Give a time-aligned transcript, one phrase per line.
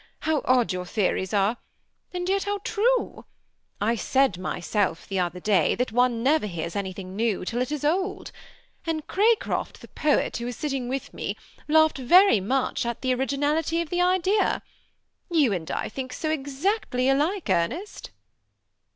[0.21, 1.57] How odd your theories are,
[2.11, 3.25] and yet how true!
[3.79, 7.85] I said myself, the other day, that one never hears anything new till it is
[7.85, 8.31] old;
[8.87, 11.37] and Cracroft the poet, who was sitting with me,
[11.67, 14.63] laughed very much at the originality of the idea.
[15.29, 18.09] You and I think so exactly alike, Ernest."